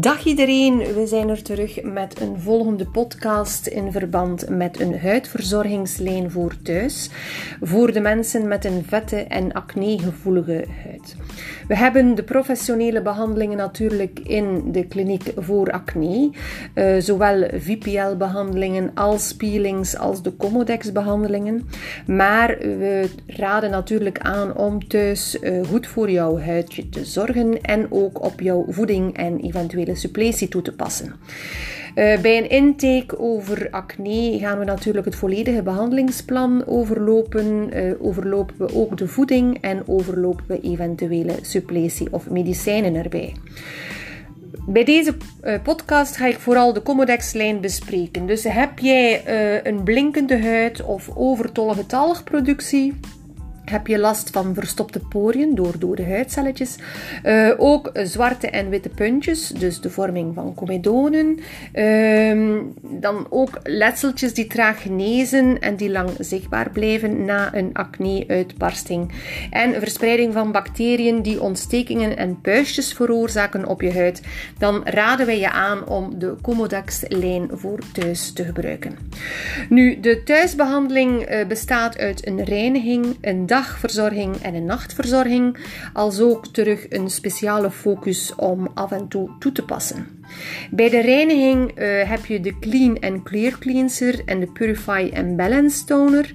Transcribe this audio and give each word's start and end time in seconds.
Dag 0.00 0.24
iedereen, 0.24 0.78
we 0.78 1.06
zijn 1.06 1.28
er 1.28 1.42
terug 1.42 1.82
met 1.82 2.20
een 2.20 2.40
volgende 2.40 2.86
podcast 2.86 3.66
in 3.66 3.92
verband 3.92 4.48
met 4.48 4.80
een 4.80 4.98
huidverzorgingslijn 4.98 6.30
voor 6.30 6.62
thuis. 6.62 7.10
Voor 7.60 7.92
de 7.92 8.00
mensen 8.00 8.48
met 8.48 8.64
een 8.64 8.84
vette 8.86 9.16
en 9.16 9.52
acne-gevoelige 9.52 10.64
huid. 10.84 11.16
We 11.68 11.76
hebben 11.76 12.14
de 12.14 12.22
professionele 12.22 13.02
behandelingen 13.02 13.56
natuurlijk 13.56 14.18
in 14.18 14.72
de 14.72 14.86
kliniek 14.86 15.32
voor 15.36 15.70
acne. 15.70 16.30
Uh, 16.74 16.96
zowel 16.98 17.48
VPL-behandelingen 17.52 18.90
als 18.94 19.36
peelings 19.36 19.96
als 19.96 20.22
de 20.22 20.36
Comodex-behandelingen. 20.36 21.68
Maar 22.06 22.58
we 22.58 23.10
raden 23.26 23.70
natuurlijk 23.70 24.18
aan 24.18 24.56
om 24.56 24.88
thuis 24.88 25.38
uh, 25.40 25.66
goed 25.66 25.86
voor 25.86 26.10
jouw 26.10 26.38
huidje 26.38 26.88
te 26.88 27.04
zorgen 27.04 27.60
en 27.60 27.86
ook 27.90 28.24
op 28.24 28.40
jouw 28.40 28.64
voeding 28.68 29.16
en 29.16 29.40
eventueel 29.40 29.86
suppletie 29.94 30.48
toe 30.48 30.62
te 30.62 30.72
passen. 30.72 31.14
Uh, 31.98 32.18
bij 32.18 32.38
een 32.38 32.48
intake 32.50 33.18
over 33.18 33.68
acne 33.70 34.38
gaan 34.38 34.58
we 34.58 34.64
natuurlijk 34.64 35.04
het 35.06 35.16
volledige 35.16 35.62
behandelingsplan 35.62 36.66
overlopen. 36.66 37.76
Uh, 37.76 37.92
overlopen 38.00 38.54
we 38.58 38.74
ook 38.74 38.96
de 38.96 39.08
voeding 39.08 39.58
en 39.60 39.82
overlopen 39.86 40.44
we 40.46 40.60
eventuele 40.60 41.34
suppletie 41.42 42.08
of 42.10 42.30
medicijnen 42.30 42.94
erbij. 42.94 43.34
Bij 44.66 44.84
deze 44.84 45.14
uh, 45.44 45.54
podcast 45.62 46.16
ga 46.16 46.26
ik 46.26 46.38
vooral 46.38 46.72
de 46.72 46.82
Comodex-lijn 46.82 47.60
bespreken. 47.60 48.26
Dus 48.26 48.44
heb 48.44 48.78
jij 48.78 49.22
een 49.66 49.82
blinkende 49.82 50.42
huid 50.42 50.82
of 50.82 51.10
overtollige 51.14 51.86
talgproductie? 51.86 52.94
Heb 53.68 53.86
je 53.86 53.98
last 53.98 54.30
van 54.30 54.54
verstopte 54.54 54.98
poriën 54.98 55.54
door 55.54 55.78
dode 55.78 56.04
huidcelletjes. 56.04 56.76
Uh, 57.24 57.52
ook 57.56 57.90
zwarte 58.02 58.50
en 58.50 58.68
witte 58.68 58.88
puntjes, 58.88 59.48
dus 59.48 59.80
de 59.80 59.90
vorming 59.90 60.34
van 60.34 60.54
comedonen. 60.54 61.38
Uh, 61.74 62.60
dan 62.82 63.26
ook 63.30 63.60
letseltjes 63.62 64.34
die 64.34 64.46
traag 64.46 64.82
genezen 64.82 65.60
en 65.60 65.76
die 65.76 65.90
lang 65.90 66.10
zichtbaar 66.18 66.70
blijven 66.70 67.24
na 67.24 67.54
een 67.54 67.70
acne-uitbarsting. 67.72 69.12
En 69.50 69.74
verspreiding 69.74 70.32
van 70.32 70.52
bacteriën 70.52 71.22
die 71.22 71.42
ontstekingen 71.42 72.16
en 72.16 72.40
puistjes 72.40 72.92
veroorzaken 72.92 73.66
op 73.66 73.82
je 73.82 73.92
huid. 73.92 74.22
Dan 74.58 74.80
raden 74.84 75.26
wij 75.26 75.38
je 75.38 75.50
aan 75.50 75.88
om 75.88 76.18
de 76.18 76.34
Comodax-lijn 76.42 77.48
voor 77.52 77.78
thuis 77.92 78.32
te 78.32 78.44
gebruiken. 78.44 78.96
Nu, 79.68 80.00
de 80.00 80.22
thuisbehandeling 80.22 81.30
uh, 81.30 81.46
bestaat 81.46 81.98
uit 81.98 82.26
een 82.26 82.44
reiniging, 82.44 83.16
een 83.20 83.46
dag 83.46 83.57
dagverzorging 83.58 84.36
en 84.36 84.54
een 84.54 84.64
nachtverzorging, 84.64 85.56
als 85.92 86.20
ook 86.20 86.46
terug 86.46 86.86
een 86.88 87.10
speciale 87.10 87.70
focus 87.70 88.34
om 88.34 88.68
af 88.74 88.92
en 88.92 89.08
toe 89.08 89.30
toe 89.38 89.52
te 89.52 89.64
passen. 89.64 90.06
Bij 90.70 90.90
de 90.90 91.00
reiniging 91.00 91.80
uh, 91.80 92.02
heb 92.02 92.26
je 92.26 92.40
de 92.40 92.58
Clean 92.58 93.00
and 93.00 93.22
Clear 93.22 93.58
Cleanser 93.58 94.22
en 94.24 94.40
de 94.40 94.46
Purify 94.46 95.10
and 95.14 95.36
Balance 95.36 95.84
Toner. 95.84 96.32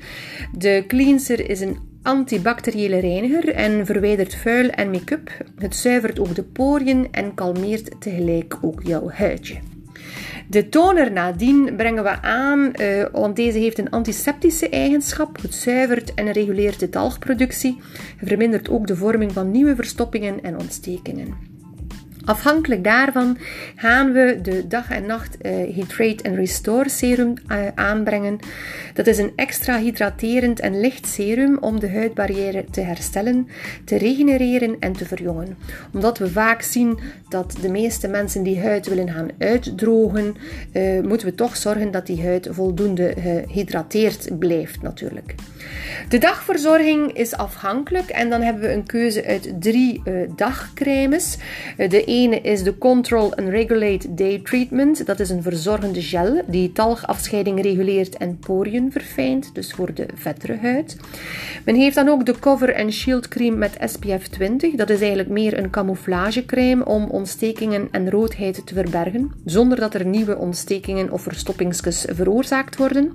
De 0.58 0.84
cleanser 0.88 1.50
is 1.50 1.60
een 1.60 1.78
antibacteriële 2.02 3.00
reiniger 3.00 3.54
en 3.54 3.86
verwijdert 3.86 4.36
vuil 4.36 4.70
en 4.70 4.92
make-up. 4.92 5.32
Het 5.58 5.76
zuivert 5.76 6.20
ook 6.20 6.36
de 6.36 6.44
poriën 6.44 7.08
en 7.12 7.34
kalmeert 7.34 8.02
tegelijk 8.02 8.58
ook 8.62 8.82
jouw 8.84 9.10
huidje. 9.10 9.73
De 10.50 10.70
toner 10.70 11.12
nadien 11.12 11.76
brengen 11.76 12.04
we 12.04 12.22
aan, 12.22 12.74
uh, 12.82 13.06
want 13.12 13.36
deze 13.36 13.58
heeft 13.58 13.78
een 13.78 13.90
antiseptische 13.90 14.70
eigenschap. 14.70 15.42
Het 15.42 15.54
zuivert 15.54 16.14
en 16.14 16.32
reguleert 16.32 16.80
de 16.80 16.90
talgproductie. 16.90 17.82
Het 18.18 18.28
vermindert 18.28 18.70
ook 18.70 18.88
de 18.88 18.96
vorming 18.96 19.32
van 19.32 19.52
nieuwe 19.52 19.76
verstoppingen 19.76 20.44
en 20.44 20.60
ontstekingen. 20.60 21.53
Afhankelijk 22.26 22.84
daarvan 22.84 23.38
gaan 23.76 24.12
we 24.12 24.40
de 24.42 24.68
dag 24.68 24.90
en 24.90 25.06
nacht 25.06 25.38
uh, 25.42 25.52
Hydrate 25.52 26.24
and 26.24 26.36
Restore 26.36 26.90
serum 26.90 27.34
uh, 27.48 27.58
aanbrengen. 27.76 28.40
Dat 28.94 29.08
is 29.08 29.18
een 29.18 29.32
extra 29.36 29.80
hydraterend 29.80 30.60
en 30.60 30.80
licht 30.80 31.08
serum 31.08 31.58
om 31.58 31.80
de 31.80 31.90
huidbarrière 31.90 32.66
te 32.72 32.82
herstellen, 32.82 33.48
te 33.86 33.98
regenereren 33.98 34.76
en 34.80 34.94
te 34.94 35.06
verjongen. 35.06 35.58
Omdat 35.94 36.18
we 36.18 36.30
vaak 36.30 36.62
zien 36.62 37.00
dat 37.30 37.58
de 37.62 37.70
meeste 37.70 38.08
mensen 38.08 38.44
die 38.44 38.62
huid 38.62 38.88
willen 38.88 39.10
gaan 39.10 39.30
uitdrogen, 39.38 40.36
uh, 40.74 41.02
moeten 41.02 41.28
we 41.28 41.36
toch 41.36 41.56
zorgen 41.56 41.92
dat 41.92 42.06
die 42.06 42.24
huid 42.24 42.48
voldoende 42.52 43.14
gehydrateerd 43.20 44.40
blijft 44.40 44.82
natuurlijk. 44.82 45.36
De 46.10 46.18
dagverzorging 46.18 47.14
is 47.14 47.36
afhankelijk 47.36 48.10
en 48.10 48.30
dan 48.30 48.42
hebben 48.42 48.62
we 48.64 48.74
een 48.74 48.86
keuze 48.86 49.26
uit 49.26 49.54
drie 49.60 50.02
dagcremes. 50.36 51.38
de 51.78 52.04
ene 52.04 52.42
is 52.42 52.64
de 52.64 52.78
Control 52.78 53.36
and 53.36 53.50
Regulate 53.50 54.14
Day 54.14 54.40
Treatment. 54.44 55.06
Dat 55.06 55.20
is 55.20 55.30
een 55.30 55.42
verzorgende 55.42 56.02
gel 56.02 56.42
die 56.48 56.72
talgafscheiding 56.72 57.62
reguleert 57.62 58.18
en 58.18 58.40
poriën 58.40 58.92
verfijnt, 58.92 59.50
dus 59.54 59.72
voor 59.72 59.94
de 59.94 60.06
vettere 60.16 60.58
huid. 60.62 60.98
Men 61.66 61.76
heeft 61.76 61.96
dan 61.96 62.10
ook 62.10 62.26
de 62.26 62.40
Cover 62.40 62.76
and 62.76 62.94
Shield 62.94 63.28
Cream 63.28 63.58
met 63.58 63.78
SPF 63.86 64.28
20. 64.28 64.76
Dat 64.76 64.90
is 64.90 65.00
eigenlijk 65.00 65.30
meer 65.30 65.58
een 65.58 65.70
camouflagecreme 65.70 66.86
om 66.86 67.04
ontstekingen 67.04 67.88
en 67.92 68.10
roodheid 68.10 68.62
te 68.66 68.74
verbergen, 68.74 69.32
zonder 69.46 69.80
dat 69.80 69.94
er 69.94 70.06
nieuwe 70.06 70.38
ontstekingen 70.38 71.12
of 71.12 71.22
verstoppingsjes 71.22 72.06
veroorzaakt 72.10 72.78
worden. 72.78 73.12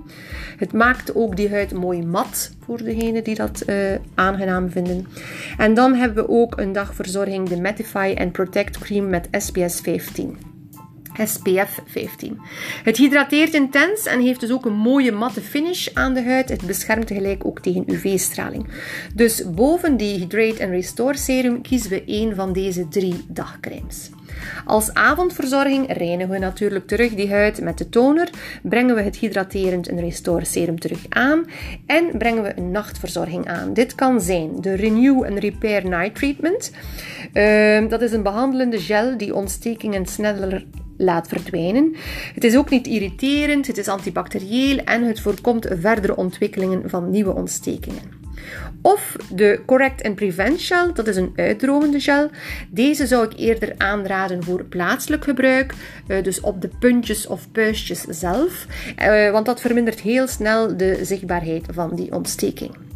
Het 0.57 0.73
maakt 0.73 1.15
ook 1.15 1.35
die 1.35 1.49
huid 1.49 1.73
mooi 1.73 2.05
mat 2.05 2.38
voor 2.65 2.83
degenen 2.83 3.23
die 3.23 3.35
dat 3.35 3.63
uh, 3.65 3.75
aangenaam 4.15 4.69
vinden. 4.69 5.07
En 5.57 5.73
dan 5.73 5.93
hebben 5.93 6.23
we 6.23 6.29
ook 6.29 6.59
een 6.59 6.71
dagverzorging, 6.71 7.49
de 7.49 7.61
Mattify 7.61 8.15
and 8.17 8.31
Protect 8.31 8.77
Cream 8.77 9.09
met 9.09 9.27
SPS 9.31 9.81
15. 9.81 10.37
SPF 11.25 11.79
15. 11.85 12.39
Het 12.83 12.97
hydrateert 12.97 13.53
intens 13.53 14.05
en 14.05 14.21
heeft 14.21 14.39
dus 14.39 14.51
ook 14.51 14.65
een 14.65 14.75
mooie 14.75 15.11
matte 15.11 15.41
finish 15.41 15.87
aan 15.93 16.13
de 16.13 16.23
huid. 16.23 16.49
Het 16.49 16.65
beschermt 16.65 17.07
tegelijk 17.07 17.45
ook 17.45 17.59
tegen 17.59 17.83
UV-straling. 17.87 18.67
Dus 19.15 19.51
boven 19.51 19.97
die 19.97 20.19
Hydrate 20.19 20.63
and 20.63 20.71
Restore 20.71 21.17
serum 21.17 21.61
kiezen 21.61 21.89
we 21.89 22.03
één 22.03 22.35
van 22.35 22.53
deze 22.53 22.87
drie 22.87 23.25
dagcremes. 23.27 24.09
Als 24.65 24.93
avondverzorging 24.93 25.97
reinigen 25.97 26.33
we 26.33 26.39
natuurlijk 26.39 26.87
terug 26.87 27.15
die 27.15 27.31
huid 27.31 27.61
met 27.61 27.77
de 27.77 27.89
toner, 27.89 28.29
brengen 28.61 28.95
we 28.95 29.01
het 29.01 29.15
hydraterend 29.15 29.87
en 29.87 29.99
restore 29.99 30.45
serum 30.45 30.79
terug 30.79 31.05
aan 31.09 31.45
en 31.85 32.17
brengen 32.17 32.43
we 32.43 32.53
een 32.55 32.71
nachtverzorging 32.71 33.47
aan. 33.47 33.73
Dit 33.73 33.95
kan 33.95 34.21
zijn 34.21 34.61
de 34.61 34.73
Renew 34.73 35.23
and 35.23 35.39
Repair 35.39 35.87
Night 35.87 36.15
Treatment. 36.15 36.71
Uh, 37.33 37.89
dat 37.89 38.01
is 38.01 38.11
een 38.11 38.23
behandelende 38.23 38.79
gel 38.79 39.17
die 39.17 39.35
ontstekingen 39.35 40.05
sneller 40.05 40.65
laat 40.97 41.27
verdwijnen. 41.27 41.95
Het 42.33 42.43
is 42.43 42.57
ook 42.57 42.69
niet 42.69 42.87
irriterend, 42.87 43.67
het 43.67 43.77
is 43.77 43.87
antibacterieel 43.87 44.77
en 44.77 45.03
het 45.03 45.21
voorkomt 45.21 45.67
verdere 45.79 46.15
ontwikkelingen 46.15 46.89
van 46.89 47.09
nieuwe 47.09 47.33
ontstekingen. 47.33 48.18
Of 48.81 49.15
de 49.33 49.61
Correct 49.65 50.03
and 50.03 50.15
Prevent 50.15 50.61
Gel, 50.61 50.93
dat 50.93 51.07
is 51.07 51.15
een 51.15 51.33
uitdrogende 51.35 51.99
gel. 51.99 52.29
Deze 52.69 53.07
zou 53.07 53.25
ik 53.25 53.37
eerder 53.37 53.73
aanraden 53.77 54.43
voor 54.43 54.63
plaatselijk 54.63 55.23
gebruik, 55.23 55.73
eh, 56.07 56.23
dus 56.23 56.41
op 56.41 56.61
de 56.61 56.69
puntjes 56.79 57.27
of 57.27 57.51
puistjes 57.51 58.01
zelf, 58.01 58.65
eh, 58.95 59.31
want 59.31 59.45
dat 59.45 59.61
vermindert 59.61 59.99
heel 59.99 60.27
snel 60.27 60.77
de 60.77 60.99
zichtbaarheid 61.01 61.65
van 61.71 61.95
die 61.95 62.13
ontsteking. 62.13 62.88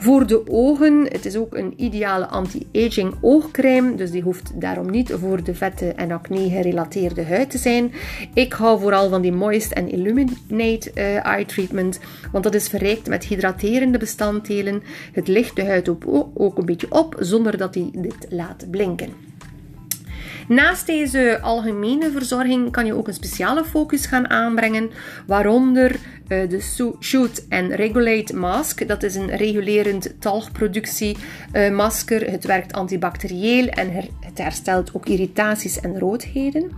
Voor 0.00 0.26
de 0.26 0.42
ogen, 0.48 1.02
het 1.02 1.24
is 1.24 1.36
ook 1.36 1.54
een 1.54 1.74
ideale 1.76 2.26
anti-aging 2.26 3.14
oogcrème, 3.20 3.94
dus 3.94 4.10
die 4.10 4.22
hoeft 4.22 4.60
daarom 4.60 4.90
niet 4.90 5.12
voor 5.12 5.44
de 5.44 5.54
vette 5.54 5.92
en 5.92 6.10
acne 6.10 6.50
gerelateerde 6.50 7.24
huid 7.24 7.50
te 7.50 7.58
zijn. 7.58 7.92
Ik 8.34 8.52
hou 8.52 8.80
vooral 8.80 9.08
van 9.08 9.22
die 9.22 9.32
Moist 9.32 9.74
and 9.74 9.90
Illuminate 9.90 10.90
uh, 10.94 11.26
Eye 11.26 11.44
Treatment, 11.44 12.00
want 12.32 12.44
dat 12.44 12.54
is 12.54 12.68
verrijkt 12.68 13.08
met 13.08 13.24
hydraterende 13.24 13.98
bestanddelen. 13.98 14.82
Het 15.12 15.28
licht 15.28 15.56
de 15.56 15.64
huid 15.64 15.88
ook 16.34 16.58
een 16.58 16.66
beetje 16.66 16.90
op, 16.90 17.16
zonder 17.18 17.56
dat 17.56 17.74
hij 17.74 17.90
dit 17.92 18.26
laat 18.28 18.70
blinken. 18.70 19.12
Naast 20.48 20.86
deze 20.86 21.38
algemene 21.42 22.10
verzorging 22.10 22.70
kan 22.70 22.86
je 22.86 22.94
ook 22.94 23.08
een 23.08 23.14
speciale 23.14 23.64
focus 23.64 24.06
gaan 24.06 24.30
aanbrengen, 24.30 24.90
waaronder 25.26 25.96
uh, 26.28 26.48
de 26.48 26.92
Shoot 27.00 27.46
and 27.48 27.72
Regulate 27.72 28.36
Mask. 28.36 28.88
Dat 28.88 29.02
is 29.02 29.14
een 29.14 29.36
regulerend 29.36 30.20
talgproductiemasker. 30.20 32.26
Uh, 32.26 32.30
het 32.30 32.44
werkt 32.44 32.72
antibacterieel 32.72 33.66
en 33.66 33.90
het 34.20 34.38
herstelt 34.38 34.94
ook 34.94 35.06
irritaties 35.06 35.80
en 35.80 35.98
roodheden. 35.98 36.70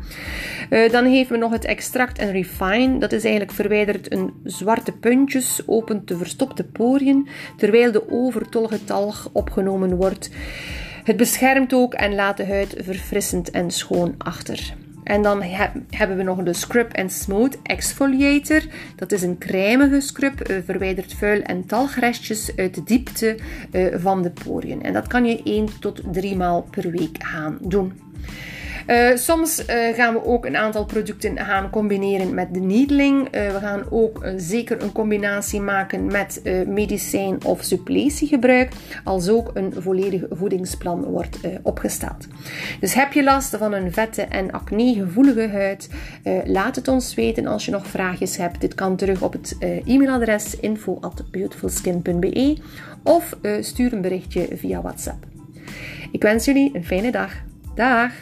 Uh, 0.71 0.91
dan 0.91 1.05
heeft 1.05 1.31
we 1.31 1.37
nog 1.37 1.53
het 1.53 1.65
Extract 1.65 2.19
and 2.19 2.31
Refine. 2.31 2.99
Dat 2.99 3.13
is 3.13 3.23
eigenlijk 3.23 3.53
verwijderd 3.53 4.13
een 4.13 4.33
zwarte 4.45 4.93
puntjes, 4.93 5.63
opent 5.67 6.09
de 6.09 6.17
verstopte 6.17 6.65
poriën, 6.65 7.29
terwijl 7.57 7.93
de 7.93 8.11
overtollige 8.11 8.85
talg 8.85 9.29
opgenomen 9.33 9.97
wordt. 9.97 10.31
Het 11.05 11.17
beschermt 11.17 11.73
ook 11.73 11.95
en 11.95 12.15
laat 12.15 12.37
de 12.37 12.47
huid 12.47 12.75
verfrissend 12.79 13.51
en 13.51 13.71
schoon 13.71 14.15
achter. 14.19 14.75
En 15.05 15.23
dan 15.23 15.43
hebben 15.91 16.17
we 16.17 16.23
nog 16.23 16.43
de 16.43 16.53
Scrub 16.53 16.97
and 16.97 17.13
Smooth 17.13 17.59
Exfoliator. 17.63 18.63
Dat 18.97 19.13
is 19.13 19.23
een 19.23 19.39
crèmige 19.39 20.01
scrub, 20.01 20.51
uh, 20.51 20.57
verwijdert 20.65 21.15
vuil 21.15 21.43
en 21.43 21.67
talgrestjes 21.67 22.57
uit 22.57 22.75
de 22.75 22.83
diepte 22.85 23.37
uh, 23.73 23.95
van 23.99 24.23
de 24.23 24.31
poriën. 24.31 24.83
En 24.83 24.93
dat 24.93 25.07
kan 25.07 25.25
je 25.25 25.43
1 25.43 25.69
tot 25.81 26.03
3 26.13 26.37
maal 26.37 26.69
per 26.71 26.91
week 26.91 27.25
gaan 27.25 27.59
doen. 27.61 27.93
Uh, 28.91 29.17
soms 29.17 29.61
uh, 29.61 29.95
gaan 29.95 30.15
we 30.15 30.25
ook 30.25 30.47
een 30.47 30.57
aantal 30.57 30.85
producten 30.85 31.39
gaan 31.39 31.71
combineren 31.71 32.35
met 32.35 32.55
de 32.55 32.61
needling. 32.61 33.19
Uh, 33.19 33.31
we 33.31 33.59
gaan 33.61 33.85
ook 33.91 34.25
zeker 34.37 34.83
een 34.83 34.93
combinatie 34.93 35.61
maken 35.61 36.07
met 36.07 36.43
medicijn 36.67 37.45
of 37.45 37.63
suppletiegebruik, 37.63 38.73
als 39.05 39.29
ook 39.29 39.51
een 39.55 39.75
volledig 39.79 40.23
voedingsplan 40.31 41.05
wordt 41.05 41.39
opgesteld. 41.63 42.27
Dus 42.81 42.95
heb 42.95 43.13
je 43.13 43.23
last 43.23 43.57
van 43.57 43.73
een 43.73 43.93
vette 43.93 44.23
en 44.23 44.51
acne-gevoelige 44.51 45.49
huid? 45.49 45.91
laat 46.45 46.77
het 46.77 46.89
ons 46.89 47.15
weten 47.15 47.47
als 47.47 47.65
je 47.65 47.71
nog 47.71 47.87
vragen 47.87 48.43
hebt. 48.43 48.61
Dit 48.61 48.75
kan 48.75 48.97
terug 48.97 49.23
op 49.23 49.33
het 49.33 49.57
e-mailadres 49.85 50.57
info@beautifulskin.be 50.61 52.57
of 53.03 53.37
stuur 53.61 53.93
een 53.93 54.01
berichtje 54.01 54.49
via 54.57 54.81
WhatsApp. 54.81 55.27
Ik 56.13 56.23
wens 56.23 56.45
jullie 56.45 56.71
een 56.75 56.85
fijne 56.85 57.11
dag. 57.11 57.33
Dag! 57.75 58.13